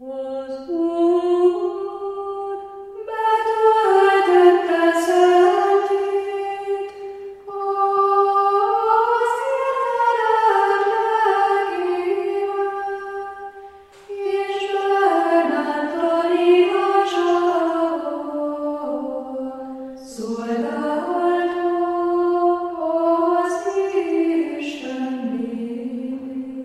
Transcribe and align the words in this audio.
was 0.00 0.89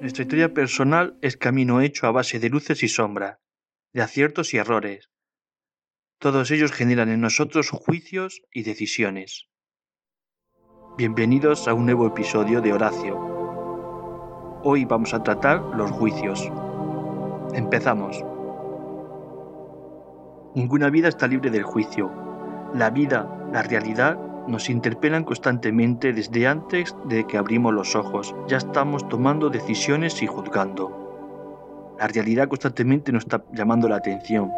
Nuestra 0.05 0.21
historia 0.21 0.53
personal 0.53 1.17
es 1.23 1.35
camino 1.35 1.81
hecho 1.81 2.05
a 2.05 2.11
base 2.11 2.37
de 2.37 2.47
luces 2.47 2.83
y 2.83 2.87
sombras, 2.87 3.39
de 3.91 4.03
aciertos 4.03 4.53
y 4.53 4.57
errores. 4.57 5.09
Todos 6.19 6.51
ellos 6.51 6.71
generan 6.71 7.09
en 7.09 7.21
nosotros 7.21 7.71
juicios 7.71 8.43
y 8.53 8.61
decisiones. 8.61 9.47
Bienvenidos 10.95 11.67
a 11.67 11.73
un 11.73 11.87
nuevo 11.87 12.05
episodio 12.05 12.61
de 12.61 12.71
Horacio. 12.71 13.17
Hoy 14.63 14.85
vamos 14.85 15.15
a 15.15 15.23
tratar 15.23 15.59
los 15.75 15.89
juicios. 15.89 16.51
Empezamos. 17.55 18.23
Ninguna 20.53 20.91
vida 20.91 21.07
está 21.07 21.25
libre 21.25 21.49
del 21.49 21.63
juicio. 21.63 22.11
La 22.75 22.91
vida, 22.91 23.27
la 23.51 23.63
realidad, 23.63 24.19
nos 24.47 24.69
interpelan 24.69 25.23
constantemente 25.23 26.13
desde 26.13 26.47
antes 26.47 26.95
de 27.05 27.25
que 27.25 27.37
abrimos 27.37 27.73
los 27.73 27.95
ojos. 27.95 28.35
Ya 28.47 28.57
estamos 28.57 29.07
tomando 29.09 29.49
decisiones 29.49 30.21
y 30.21 30.27
juzgando. 30.27 31.95
La 31.99 32.07
realidad 32.07 32.47
constantemente 32.47 33.11
nos 33.11 33.23
está 33.23 33.43
llamando 33.53 33.87
la 33.87 33.97
atención. 33.97 34.51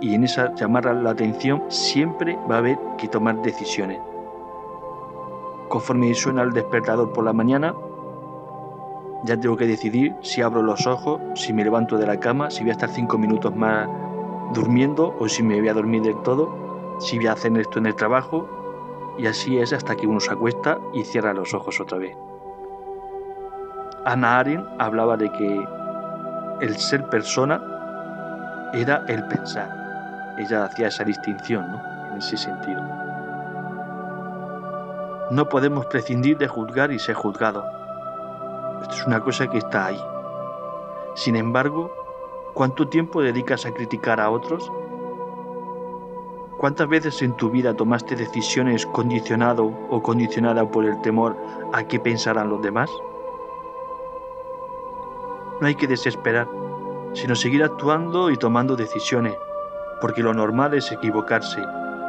Y 0.00 0.14
en 0.14 0.24
esa 0.24 0.54
llamar 0.54 0.84
la 0.84 1.10
atención 1.10 1.64
siempre 1.68 2.38
va 2.50 2.56
a 2.56 2.58
haber 2.58 2.78
que 2.98 3.08
tomar 3.08 3.40
decisiones. 3.42 3.98
Conforme 5.68 6.14
suena 6.14 6.42
el 6.42 6.52
despertador 6.52 7.12
por 7.12 7.24
la 7.24 7.32
mañana, 7.32 7.74
ya 9.24 9.38
tengo 9.38 9.56
que 9.56 9.66
decidir 9.66 10.14
si 10.22 10.42
abro 10.42 10.62
los 10.62 10.86
ojos, 10.86 11.20
si 11.34 11.52
me 11.52 11.64
levanto 11.64 11.98
de 11.98 12.06
la 12.06 12.20
cama, 12.20 12.50
si 12.50 12.62
voy 12.62 12.70
a 12.70 12.72
estar 12.72 12.90
cinco 12.90 13.18
minutos 13.18 13.54
más 13.54 13.88
durmiendo 14.54 15.14
o 15.18 15.28
si 15.28 15.42
me 15.42 15.58
voy 15.58 15.68
a 15.68 15.74
dormir 15.74 16.02
del 16.02 16.16
todo, 16.22 16.96
si 17.00 17.16
voy 17.16 17.26
a 17.26 17.32
hacer 17.32 17.56
esto 17.58 17.78
en 17.78 17.86
el 17.86 17.94
trabajo 17.96 18.57
y 19.18 19.26
así 19.26 19.58
es 19.58 19.72
hasta 19.72 19.96
que 19.96 20.06
uno 20.06 20.20
se 20.20 20.32
acuesta 20.32 20.78
y 20.94 21.04
cierra 21.04 21.34
los 21.34 21.52
ojos 21.52 21.80
otra 21.80 21.98
vez. 21.98 22.16
Ana 24.04 24.38
Arendt 24.38 24.66
hablaba 24.78 25.16
de 25.16 25.30
que 25.32 25.68
el 26.60 26.76
ser 26.76 27.04
persona 27.10 27.60
era 28.72 29.04
el 29.08 29.26
pensar. 29.26 30.34
Ella 30.38 30.64
hacía 30.64 30.88
esa 30.88 31.04
distinción, 31.04 31.70
¿no? 31.70 31.82
En 32.12 32.18
ese 32.18 32.36
sentido. 32.36 32.80
No 35.30 35.48
podemos 35.48 35.86
prescindir 35.86 36.38
de 36.38 36.48
juzgar 36.48 36.92
y 36.92 36.98
ser 36.98 37.16
juzgado. 37.16 37.64
Esto 38.82 38.94
es 38.94 39.06
una 39.06 39.20
cosa 39.20 39.48
que 39.48 39.58
está 39.58 39.86
ahí. 39.86 40.00
Sin 41.14 41.36
embargo, 41.36 41.92
¿cuánto 42.54 42.88
tiempo 42.88 43.20
dedicas 43.20 43.66
a 43.66 43.72
criticar 43.72 44.20
a 44.20 44.30
otros 44.30 44.70
¿Cuántas 46.58 46.88
veces 46.88 47.22
en 47.22 47.34
tu 47.34 47.50
vida 47.50 47.72
tomaste 47.72 48.16
decisiones 48.16 48.84
condicionado 48.84 49.72
o 49.90 50.02
condicionada 50.02 50.68
por 50.68 50.84
el 50.84 51.00
temor 51.02 51.36
a 51.72 51.84
qué 51.84 52.00
pensarán 52.00 52.50
los 52.50 52.60
demás? 52.60 52.90
No 55.60 55.68
hay 55.68 55.76
que 55.76 55.86
desesperar, 55.86 56.48
sino 57.12 57.36
seguir 57.36 57.62
actuando 57.62 58.32
y 58.32 58.36
tomando 58.36 58.74
decisiones, 58.74 59.36
porque 60.00 60.20
lo 60.20 60.34
normal 60.34 60.74
es 60.74 60.90
equivocarse, 60.90 61.62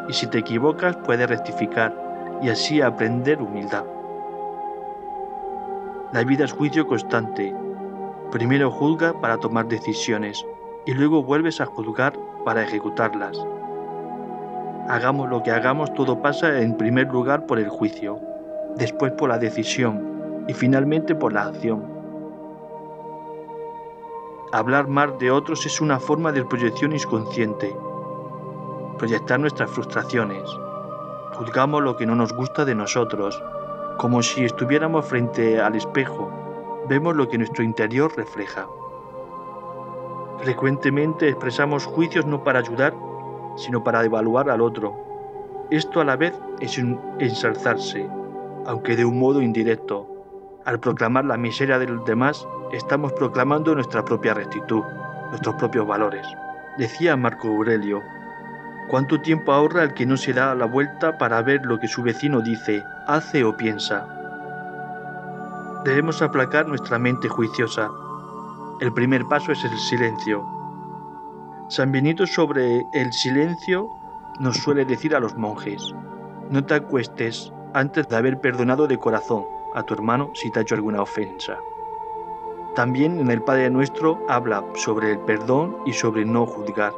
y 0.07 0.13
si 0.13 0.25
te 0.25 0.39
equivocas 0.39 0.97
puedes 0.97 1.29
rectificar 1.29 1.93
y 2.41 2.49
así 2.49 2.81
aprender 2.81 3.43
humildad. 3.43 3.85
La 6.11 6.23
vida 6.23 6.45
es 6.45 6.53
juicio 6.53 6.87
constante. 6.87 7.53
Primero 8.31 8.71
juzga 8.71 9.13
para 9.21 9.37
tomar 9.37 9.67
decisiones 9.67 10.43
y 10.87 10.93
luego 10.95 11.21
vuelves 11.21 11.61
a 11.61 11.67
juzgar 11.67 12.13
para 12.43 12.63
ejecutarlas. 12.63 13.39
Hagamos 14.89 15.29
lo 15.29 15.43
que 15.43 15.51
hagamos, 15.51 15.93
todo 15.93 16.19
pasa 16.19 16.61
en 16.61 16.75
primer 16.75 17.09
lugar 17.09 17.45
por 17.45 17.59
el 17.59 17.69
juicio, 17.69 18.19
después 18.75 19.11
por 19.11 19.29
la 19.29 19.37
decisión 19.37 20.43
y 20.47 20.53
finalmente 20.55 21.13
por 21.13 21.31
la 21.31 21.43
acción. 21.43 21.83
Hablar 24.51 24.87
mal 24.87 25.19
de 25.19 25.29
otros 25.29 25.67
es 25.67 25.79
una 25.79 25.99
forma 25.99 26.31
de 26.31 26.43
proyección 26.43 26.93
inconsciente, 26.93 27.75
proyectar 28.97 29.39
nuestras 29.39 29.69
frustraciones. 29.69 30.49
Juzgamos 31.33 31.83
lo 31.83 31.95
que 31.95 32.07
no 32.07 32.15
nos 32.15 32.33
gusta 32.33 32.65
de 32.65 32.73
nosotros, 32.73 33.39
como 33.99 34.23
si 34.23 34.43
estuviéramos 34.43 35.05
frente 35.05 35.61
al 35.61 35.75
espejo, 35.75 36.31
vemos 36.87 37.15
lo 37.15 37.29
que 37.29 37.37
nuestro 37.37 37.63
interior 37.63 38.11
refleja. 38.17 38.65
Frecuentemente 40.39 41.29
expresamos 41.29 41.85
juicios 41.85 42.25
no 42.25 42.43
para 42.43 42.57
ayudar, 42.57 42.95
sino 43.59 43.83
para 43.83 44.03
evaluar 44.03 44.49
al 44.49 44.61
otro. 44.61 44.95
Esto 45.69 46.01
a 46.01 46.05
la 46.05 46.15
vez 46.15 46.33
es 46.59 46.77
un 46.77 46.99
ensalzarse, 47.19 48.09
aunque 48.65 48.95
de 48.95 49.05
un 49.05 49.19
modo 49.19 49.41
indirecto. 49.41 50.07
Al 50.65 50.79
proclamar 50.79 51.25
la 51.25 51.37
miseria 51.37 51.77
de 51.77 51.87
los 51.87 52.03
demás, 52.05 52.47
estamos 52.71 53.13
proclamando 53.13 53.75
nuestra 53.75 54.03
propia 54.03 54.33
rectitud, 54.33 54.83
nuestros 55.29 55.55
propios 55.55 55.85
valores. 55.85 56.25
Decía 56.77 57.17
Marco 57.17 57.49
Aurelio, 57.49 58.01
¿cuánto 58.89 59.21
tiempo 59.21 59.51
ahorra 59.51 59.83
el 59.83 59.93
que 59.93 60.05
no 60.05 60.17
se 60.17 60.33
da 60.33 60.55
la 60.55 60.65
vuelta 60.65 61.17
para 61.17 61.41
ver 61.41 61.65
lo 61.65 61.79
que 61.79 61.87
su 61.87 62.01
vecino 62.01 62.41
dice, 62.41 62.83
hace 63.07 63.43
o 63.43 63.55
piensa? 63.55 64.07
Debemos 65.83 66.21
aplacar 66.21 66.67
nuestra 66.67 66.99
mente 66.99 67.29
juiciosa. 67.29 67.89
El 68.79 68.93
primer 68.93 69.25
paso 69.25 69.51
es 69.51 69.63
el 69.63 69.77
silencio, 69.77 70.43
San 71.69 71.91
Benito 71.91 72.25
sobre 72.25 72.87
el 72.93 73.13
silencio 73.13 73.91
nos 74.39 74.57
suele 74.57 74.85
decir 74.85 75.15
a 75.15 75.19
los 75.19 75.37
monjes, 75.37 75.93
no 76.49 76.65
te 76.65 76.73
acuestes 76.73 77.53
antes 77.75 78.07
de 78.07 78.15
haber 78.15 78.41
perdonado 78.41 78.87
de 78.87 78.97
corazón 78.97 79.45
a 79.75 79.83
tu 79.83 79.93
hermano 79.93 80.31
si 80.33 80.49
te 80.49 80.57
ha 80.57 80.61
hecho 80.63 80.73
alguna 80.73 81.03
ofensa. 81.03 81.59
También 82.73 83.19
en 83.19 83.29
el 83.29 83.43
Padre 83.43 83.69
Nuestro 83.69 84.19
habla 84.27 84.63
sobre 84.73 85.11
el 85.11 85.19
perdón 85.19 85.77
y 85.85 85.93
sobre 85.93 86.25
no 86.25 86.47
juzgar. 86.47 86.91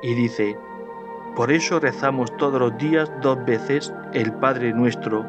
Y 0.00 0.14
dice, 0.14 0.56
por 1.34 1.50
eso 1.50 1.80
rezamos 1.80 2.30
todos 2.36 2.60
los 2.60 2.78
días 2.78 3.10
dos 3.20 3.44
veces 3.44 3.92
el 4.12 4.32
Padre 4.34 4.72
Nuestro, 4.74 5.26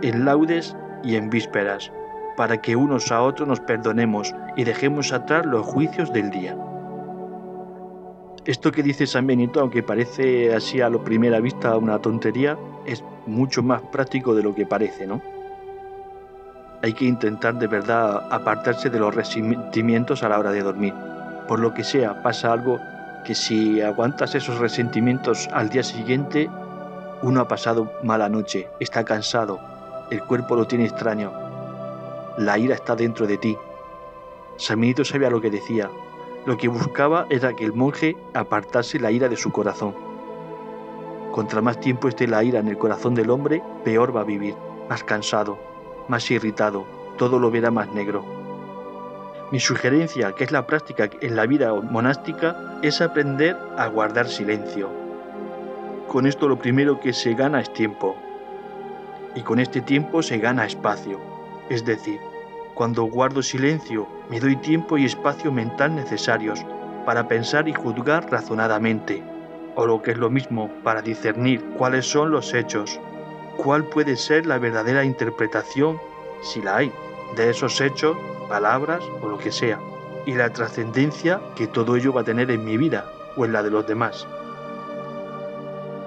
en 0.00 0.24
laudes 0.24 0.76
y 1.02 1.16
en 1.16 1.28
vísperas, 1.28 1.90
para 2.36 2.58
que 2.58 2.76
unos 2.76 3.10
a 3.10 3.20
otros 3.20 3.48
nos 3.48 3.58
perdonemos 3.58 4.32
y 4.54 4.62
dejemos 4.62 5.12
atrás 5.12 5.44
los 5.44 5.66
juicios 5.66 6.12
del 6.12 6.30
día. 6.30 6.56
Esto 8.50 8.72
que 8.72 8.82
dice 8.82 9.06
San 9.06 9.28
Benito, 9.28 9.60
aunque 9.60 9.80
parece 9.84 10.52
así 10.52 10.80
a 10.80 10.90
la 10.90 10.98
primera 10.98 11.38
vista 11.38 11.76
una 11.76 12.00
tontería, 12.00 12.58
es 12.84 13.04
mucho 13.24 13.62
más 13.62 13.80
práctico 13.92 14.34
de 14.34 14.42
lo 14.42 14.56
que 14.56 14.66
parece, 14.66 15.06
¿no? 15.06 15.22
Hay 16.82 16.92
que 16.94 17.04
intentar 17.04 17.56
de 17.60 17.68
verdad 17.68 18.26
apartarse 18.28 18.90
de 18.90 18.98
los 18.98 19.14
resentimientos 19.14 20.24
a 20.24 20.28
la 20.28 20.40
hora 20.40 20.50
de 20.50 20.64
dormir. 20.64 20.92
Por 21.46 21.60
lo 21.60 21.72
que 21.72 21.84
sea, 21.84 22.24
pasa 22.24 22.52
algo 22.52 22.80
que 23.24 23.36
si 23.36 23.80
aguantas 23.82 24.34
esos 24.34 24.58
resentimientos 24.58 25.48
al 25.52 25.68
día 25.68 25.84
siguiente, 25.84 26.50
uno 27.22 27.42
ha 27.42 27.46
pasado 27.46 27.92
mala 28.02 28.28
noche, 28.28 28.66
está 28.80 29.04
cansado, 29.04 29.60
el 30.10 30.24
cuerpo 30.24 30.56
lo 30.56 30.66
tiene 30.66 30.86
extraño, 30.86 31.32
la 32.36 32.58
ira 32.58 32.74
está 32.74 32.96
dentro 32.96 33.28
de 33.28 33.36
ti. 33.36 33.56
San 34.56 34.80
Benito 34.80 35.04
sabía 35.04 35.30
lo 35.30 35.40
que 35.40 35.50
decía, 35.50 35.88
lo 36.46 36.56
que 36.56 36.68
buscaba 36.68 37.26
era 37.28 37.54
que 37.54 37.64
el 37.64 37.72
monje 37.72 38.16
apartase 38.34 38.98
la 38.98 39.10
ira 39.10 39.28
de 39.28 39.36
su 39.36 39.50
corazón. 39.52 39.94
Contra 41.32 41.60
más 41.60 41.78
tiempo 41.78 42.08
esté 42.08 42.26
la 42.26 42.42
ira 42.42 42.58
en 42.60 42.68
el 42.68 42.78
corazón 42.78 43.14
del 43.14 43.30
hombre, 43.30 43.62
peor 43.84 44.16
va 44.16 44.22
a 44.22 44.24
vivir, 44.24 44.54
más 44.88 45.04
cansado, 45.04 45.58
más 46.08 46.30
irritado, 46.30 46.86
todo 47.18 47.38
lo 47.38 47.50
verá 47.50 47.70
más 47.70 47.92
negro. 47.92 48.24
Mi 49.52 49.60
sugerencia, 49.60 50.32
que 50.32 50.44
es 50.44 50.52
la 50.52 50.66
práctica 50.66 51.10
en 51.20 51.36
la 51.36 51.46
vida 51.46 51.74
monástica, 51.74 52.78
es 52.82 53.00
aprender 53.00 53.56
a 53.76 53.88
guardar 53.88 54.28
silencio. 54.28 54.88
Con 56.08 56.26
esto 56.26 56.48
lo 56.48 56.58
primero 56.58 57.00
que 57.00 57.12
se 57.12 57.34
gana 57.34 57.60
es 57.60 57.72
tiempo. 57.72 58.16
Y 59.34 59.42
con 59.42 59.60
este 59.60 59.80
tiempo 59.80 60.22
se 60.22 60.38
gana 60.38 60.66
espacio. 60.66 61.20
Es 61.68 61.84
decir, 61.84 62.20
cuando 62.80 63.02
guardo 63.02 63.42
silencio, 63.42 64.08
me 64.30 64.40
doy 64.40 64.56
tiempo 64.56 64.96
y 64.96 65.04
espacio 65.04 65.52
mental 65.52 65.94
necesarios 65.94 66.64
para 67.04 67.28
pensar 67.28 67.68
y 67.68 67.74
juzgar 67.74 68.30
razonadamente, 68.30 69.22
o 69.74 69.84
lo 69.84 70.00
que 70.00 70.12
es 70.12 70.16
lo 70.16 70.30
mismo, 70.30 70.70
para 70.82 71.02
discernir 71.02 71.62
cuáles 71.76 72.06
son 72.06 72.30
los 72.30 72.54
hechos, 72.54 72.98
cuál 73.58 73.84
puede 73.84 74.16
ser 74.16 74.46
la 74.46 74.56
verdadera 74.56 75.04
interpretación, 75.04 76.00
si 76.40 76.62
la 76.62 76.76
hay, 76.78 76.92
de 77.36 77.50
esos 77.50 77.78
hechos, 77.82 78.16
palabras 78.48 79.04
o 79.20 79.28
lo 79.28 79.36
que 79.36 79.52
sea. 79.52 79.78
y 80.24 80.32
la 80.32 80.50
trascendencia 80.50 81.38
que 81.56 81.66
todo 81.66 81.96
ello 81.96 82.14
va 82.14 82.22
a 82.22 82.24
tener 82.24 82.50
en 82.50 82.64
mi 82.64 82.78
vida 82.78 83.04
o 83.36 83.44
en 83.44 83.52
la 83.52 83.62
de 83.62 83.70
los 83.70 83.86
demás. 83.86 84.26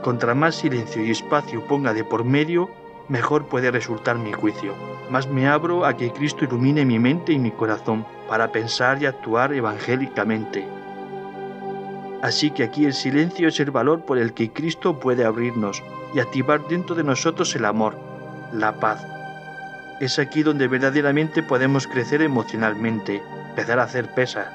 Contra 0.01 0.33
más 0.33 0.55
silencio 0.55 1.05
y 1.05 1.11
espacio 1.11 1.67
ponga 1.67 1.93
de 1.93 2.03
por 2.03 2.23
medio, 2.23 2.71
mejor 3.09 3.45
puede 3.45 3.71
resultar 3.71 4.17
mi 4.17 4.33
juicio. 4.33 4.73
Más 5.09 5.27
me 5.27 5.47
abro 5.47 5.85
a 5.85 5.95
que 5.95 6.11
Cristo 6.11 6.45
ilumine 6.45 6.85
mi 6.85 6.99
mente 6.99 7.33
y 7.33 7.39
mi 7.39 7.51
corazón 7.51 8.05
para 8.27 8.51
pensar 8.51 9.01
y 9.01 9.05
actuar 9.05 9.53
evangélicamente. 9.53 10.65
Así 12.21 12.51
que 12.51 12.63
aquí 12.63 12.85
el 12.85 12.93
silencio 12.93 13.49
es 13.49 13.59
el 13.59 13.71
valor 13.71 14.05
por 14.05 14.17
el 14.17 14.33
que 14.33 14.51
Cristo 14.51 14.99
puede 14.99 15.25
abrirnos 15.25 15.83
y 16.15 16.19
activar 16.19 16.67
dentro 16.67 16.95
de 16.95 17.03
nosotros 17.03 17.53
el 17.55 17.65
amor, 17.65 17.97
la 18.53 18.79
paz. 18.79 19.05
Es 19.99 20.19
aquí 20.19 20.41
donde 20.41 20.67
verdaderamente 20.67 21.43
podemos 21.43 21.85
crecer 21.85 22.21
emocionalmente, 22.21 23.21
empezar 23.49 23.79
a 23.79 23.83
hacer 23.83 24.13
pesas 24.13 24.47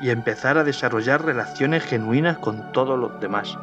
y 0.00 0.10
empezar 0.10 0.56
a 0.56 0.64
desarrollar 0.64 1.24
relaciones 1.24 1.82
genuinas 1.82 2.38
con 2.38 2.72
todos 2.72 2.98
los 2.98 3.20
demás. 3.20 3.58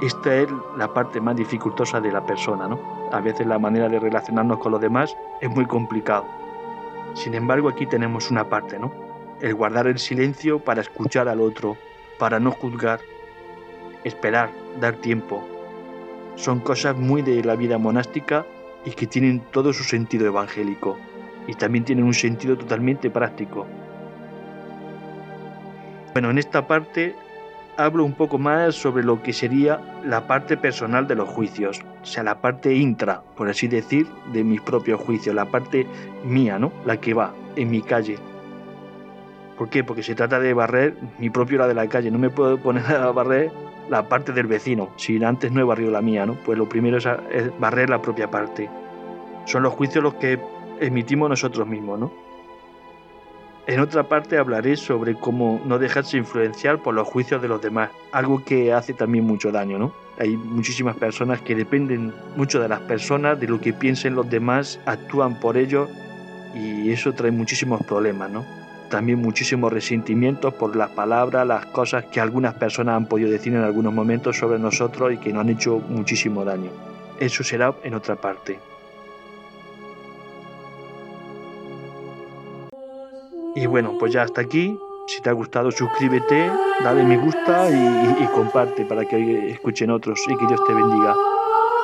Esta 0.00 0.34
es 0.34 0.48
la 0.76 0.92
parte 0.92 1.20
más 1.20 1.36
dificultosa 1.36 2.00
de 2.00 2.10
la 2.10 2.26
persona, 2.26 2.66
¿no? 2.66 3.01
A 3.12 3.20
veces 3.20 3.46
la 3.46 3.58
manera 3.58 3.90
de 3.90 4.00
relacionarnos 4.00 4.58
con 4.58 4.72
los 4.72 4.80
demás 4.80 5.14
es 5.42 5.50
muy 5.50 5.66
complicado. 5.66 6.24
Sin 7.14 7.34
embargo, 7.34 7.68
aquí 7.68 7.86
tenemos 7.86 8.30
una 8.30 8.48
parte, 8.48 8.78
¿no? 8.78 8.90
El 9.42 9.54
guardar 9.54 9.86
el 9.86 9.98
silencio 9.98 10.58
para 10.58 10.80
escuchar 10.80 11.28
al 11.28 11.42
otro, 11.42 11.76
para 12.18 12.40
no 12.40 12.52
juzgar, 12.52 13.00
esperar, 14.02 14.50
dar 14.80 14.94
tiempo. 14.94 15.46
Son 16.36 16.60
cosas 16.60 16.96
muy 16.96 17.20
de 17.20 17.44
la 17.44 17.54
vida 17.54 17.76
monástica 17.76 18.46
y 18.86 18.92
que 18.92 19.06
tienen 19.06 19.40
todo 19.50 19.74
su 19.74 19.84
sentido 19.84 20.26
evangélico 20.26 20.96
y 21.46 21.54
también 21.54 21.84
tienen 21.84 22.06
un 22.06 22.14
sentido 22.14 22.56
totalmente 22.56 23.10
práctico. 23.10 23.66
Bueno, 26.14 26.30
en 26.30 26.38
esta 26.38 26.66
parte 26.66 27.14
hablo 27.76 28.04
un 28.04 28.12
poco 28.12 28.38
más 28.38 28.74
sobre 28.74 29.02
lo 29.02 29.22
que 29.22 29.32
sería 29.32 29.80
la 30.04 30.26
parte 30.26 30.56
personal 30.56 31.06
de 31.06 31.14
los 31.14 31.28
juicios, 31.28 31.80
o 32.02 32.04
sea, 32.04 32.22
la 32.22 32.40
parte 32.40 32.74
intra, 32.74 33.22
por 33.36 33.48
así 33.48 33.68
decir, 33.68 34.06
de 34.32 34.44
mis 34.44 34.60
propios 34.60 35.00
juicios, 35.00 35.34
la 35.34 35.46
parte 35.46 35.86
mía, 36.24 36.58
¿no? 36.58 36.72
La 36.84 36.98
que 36.98 37.14
va 37.14 37.32
en 37.56 37.70
mi 37.70 37.82
calle. 37.82 38.18
¿Por 39.56 39.68
qué? 39.68 39.84
Porque 39.84 40.02
se 40.02 40.14
trata 40.14 40.40
de 40.40 40.54
barrer 40.54 40.96
mi 41.18 41.30
propio 41.30 41.58
lado 41.58 41.68
de 41.68 41.74
la 41.74 41.86
calle, 41.86 42.10
no 42.10 42.18
me 42.18 42.30
puedo 42.30 42.58
poner 42.58 42.84
a 42.86 43.10
barrer 43.12 43.50
la 43.88 44.08
parte 44.08 44.32
del 44.32 44.46
vecino, 44.46 44.90
si 44.96 45.22
antes 45.22 45.52
no 45.52 45.60
he 45.60 45.64
barrido 45.64 45.90
la 45.90 46.02
mía, 46.02 46.26
¿no? 46.26 46.34
Pues 46.44 46.58
lo 46.58 46.68
primero 46.68 46.98
es 46.98 47.08
barrer 47.58 47.90
la 47.90 48.00
propia 48.00 48.30
parte. 48.30 48.68
Son 49.44 49.62
los 49.62 49.72
juicios 49.72 50.02
los 50.02 50.14
que 50.14 50.38
emitimos 50.80 51.28
nosotros 51.28 51.66
mismos, 51.66 51.98
¿no? 51.98 52.12
En 53.64 53.78
otra 53.78 54.02
parte 54.02 54.38
hablaré 54.38 54.76
sobre 54.76 55.14
cómo 55.14 55.62
no 55.64 55.78
dejarse 55.78 56.16
influenciar 56.16 56.82
por 56.82 56.94
los 56.94 57.06
juicios 57.06 57.40
de 57.40 57.46
los 57.46 57.62
demás, 57.62 57.90
algo 58.10 58.44
que 58.44 58.72
hace 58.72 58.92
también 58.92 59.24
mucho 59.24 59.52
daño, 59.52 59.78
¿no? 59.78 59.92
Hay 60.18 60.36
muchísimas 60.36 60.96
personas 60.96 61.40
que 61.42 61.54
dependen 61.54 62.12
mucho 62.36 62.60
de 62.60 62.68
las 62.68 62.80
personas, 62.80 63.38
de 63.38 63.46
lo 63.46 63.60
que 63.60 63.72
piensen 63.72 64.16
los 64.16 64.28
demás, 64.28 64.80
actúan 64.84 65.38
por 65.38 65.56
ellos 65.56 65.88
y 66.56 66.90
eso 66.90 67.12
trae 67.12 67.30
muchísimos 67.30 67.84
problemas, 67.86 68.30
¿no? 68.30 68.44
También 68.90 69.20
muchísimos 69.20 69.72
resentimientos 69.72 70.52
por 70.54 70.74
las 70.74 70.90
palabras, 70.90 71.46
las 71.46 71.64
cosas 71.66 72.04
que 72.06 72.20
algunas 72.20 72.54
personas 72.54 72.96
han 72.96 73.06
podido 73.06 73.30
decir 73.30 73.54
en 73.54 73.62
algunos 73.62 73.94
momentos 73.94 74.36
sobre 74.36 74.58
nosotros 74.58 75.12
y 75.12 75.18
que 75.18 75.32
nos 75.32 75.42
han 75.42 75.50
hecho 75.50 75.78
muchísimo 75.88 76.44
daño. 76.44 76.70
Eso 77.20 77.44
será 77.44 77.72
en 77.84 77.94
otra 77.94 78.16
parte. 78.16 78.71
Y 83.54 83.66
bueno, 83.66 83.96
pues 83.98 84.12
ya 84.12 84.22
hasta 84.22 84.40
aquí. 84.40 84.78
Si 85.06 85.20
te 85.20 85.30
ha 85.30 85.32
gustado, 85.32 85.70
suscríbete, 85.70 86.50
dale 86.82 87.02
me 87.02 87.18
gusta 87.18 87.68
y, 87.68 88.22
y 88.22 88.26
comparte 88.28 88.84
para 88.84 89.04
que 89.04 89.50
escuchen 89.50 89.90
otros 89.90 90.20
y 90.28 90.36
que 90.36 90.46
Dios 90.46 90.64
te 90.64 90.72
bendiga. 90.72 91.14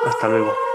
Hasta 0.05 0.29
luego. 0.29 0.68